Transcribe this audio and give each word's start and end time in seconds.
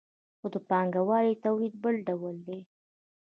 خو 0.39 0.47
د 0.53 0.55
پانګوالي 0.69 1.33
تولید 1.45 1.73
بل 1.83 1.95
ډول 2.07 2.35
دی. 2.47 2.59